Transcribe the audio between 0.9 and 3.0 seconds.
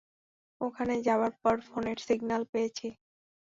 যাবার পর ফোনের সিগন্যাল পেয়েছি।